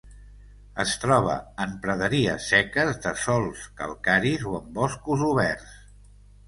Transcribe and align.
Es 0.83 0.93
troba 1.03 1.35
en 1.65 1.75
praderies 1.83 2.49
seques 2.55 2.97
de 3.05 3.15
sòls 3.27 3.69
calcaris 3.83 4.49
o 4.55 4.59
en 4.63 4.77
boscos 4.83 5.29
oberts. 5.33 5.75